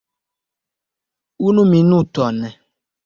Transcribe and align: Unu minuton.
Unu 1.45 1.63
minuton. 1.71 2.37